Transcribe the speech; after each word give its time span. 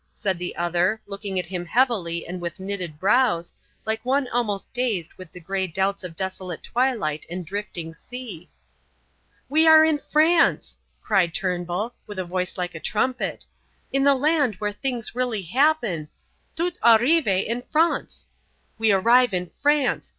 said 0.13 0.39
the 0.39 0.55
other, 0.55 0.99
looking 1.05 1.37
at 1.37 1.45
him 1.45 1.63
heavily 1.63 2.25
and 2.25 2.41
with 2.41 2.59
knitted 2.59 2.97
brows, 2.99 3.53
like 3.85 4.03
one 4.03 4.27
almost 4.29 4.65
dazed 4.73 5.13
with 5.13 5.31
the 5.31 5.39
grey 5.39 5.67
doubts 5.67 6.03
of 6.03 6.15
desolate 6.15 6.63
twilight 6.63 7.23
and 7.29 7.45
drifting 7.45 7.93
sea. 7.93 8.49
"We 9.47 9.67
are 9.67 9.85
in 9.85 9.99
France!" 9.99 10.79
cried 11.03 11.35
Turnbull, 11.35 11.93
with 12.07 12.17
a 12.17 12.25
voice 12.25 12.57
like 12.57 12.73
a 12.73 12.79
trumpet, 12.79 13.45
"in 13.93 14.03
the 14.03 14.15
land 14.15 14.55
where 14.55 14.71
things 14.71 15.13
really 15.13 15.43
happen 15.43 16.07
Tout 16.55 16.79
arrive 16.81 17.27
en 17.27 17.61
France. 17.61 18.27
We 18.79 18.91
arrive 18.91 19.35
in 19.35 19.51
France. 19.61 20.09